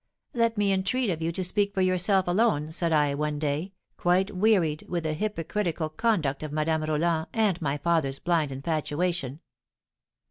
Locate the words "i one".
2.91-3.37